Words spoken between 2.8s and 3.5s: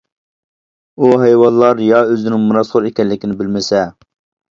ئىكەنلىكىنى